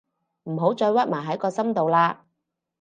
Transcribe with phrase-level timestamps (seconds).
[0.45, 2.17] 唔好再屈埋喺個心度喇